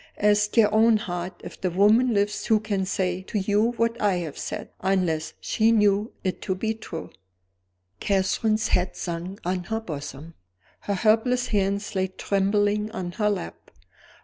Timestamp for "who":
2.47-2.59